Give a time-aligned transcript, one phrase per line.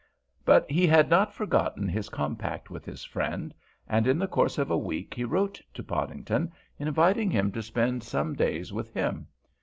[0.45, 3.53] But he had not forgotten his compact with his friend,
[3.87, 8.01] and in the course of a week he wrote to Podington, inviting him to spend
[8.01, 9.27] some days with him.